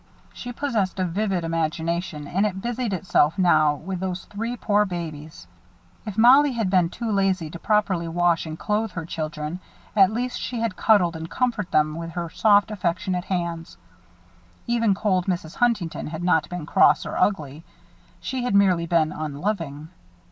[0.33, 5.45] She possessed a vivid imagination and it busied itself now with those three poor babies.
[6.07, 9.59] If Mollie had been too lazy to properly wash and clothe her children,
[9.95, 13.77] at least she had cuddled and comforted them with her soft, affectionate hands.
[14.65, 15.57] Even cold Mrs.
[15.57, 17.63] Huntington had not been cross or ugly.
[18.19, 19.89] She had merely been unloving.